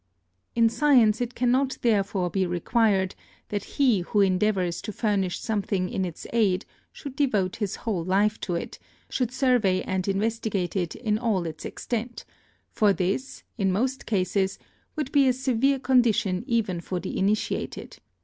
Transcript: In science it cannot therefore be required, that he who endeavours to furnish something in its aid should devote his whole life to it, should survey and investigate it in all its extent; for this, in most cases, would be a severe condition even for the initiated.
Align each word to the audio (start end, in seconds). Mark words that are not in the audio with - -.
In 0.55 0.67
science 0.67 1.21
it 1.21 1.35
cannot 1.35 1.77
therefore 1.83 2.31
be 2.31 2.47
required, 2.47 3.13
that 3.49 3.63
he 3.77 3.99
who 3.99 4.19
endeavours 4.21 4.81
to 4.81 4.91
furnish 4.91 5.39
something 5.39 5.89
in 5.91 6.05
its 6.05 6.25
aid 6.33 6.65
should 6.91 7.15
devote 7.15 7.57
his 7.57 7.75
whole 7.85 8.03
life 8.03 8.39
to 8.39 8.55
it, 8.55 8.79
should 9.09 9.31
survey 9.31 9.83
and 9.83 10.07
investigate 10.07 10.75
it 10.75 10.95
in 10.95 11.19
all 11.19 11.45
its 11.45 11.65
extent; 11.65 12.25
for 12.71 12.93
this, 12.93 13.43
in 13.59 13.71
most 13.71 14.07
cases, 14.07 14.57
would 14.95 15.11
be 15.11 15.27
a 15.27 15.33
severe 15.33 15.77
condition 15.77 16.43
even 16.47 16.81
for 16.81 16.99
the 16.99 17.15
initiated. 17.19 17.99